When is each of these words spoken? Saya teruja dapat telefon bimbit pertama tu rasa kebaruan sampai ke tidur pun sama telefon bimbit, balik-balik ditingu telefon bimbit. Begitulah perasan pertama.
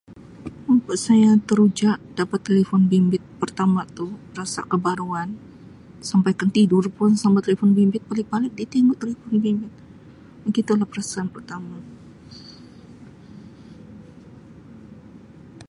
Saya 1.05 1.31
teruja 1.47 1.91
dapat 2.19 2.39
telefon 2.47 2.81
bimbit 2.91 3.21
pertama 3.41 3.81
tu 3.97 4.05
rasa 4.37 4.61
kebaruan 4.71 5.29
sampai 6.09 6.33
ke 6.39 6.45
tidur 6.55 6.83
pun 6.97 7.11
sama 7.23 7.37
telefon 7.45 7.71
bimbit, 7.77 8.01
balik-balik 8.09 8.51
ditingu 8.59 8.93
telefon 9.01 9.33
bimbit. 9.45 9.73
Begitulah 10.49 10.87
perasan 10.91 11.27
pertama. 11.35 11.77